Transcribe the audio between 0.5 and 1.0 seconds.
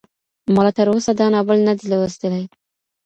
ما لا تر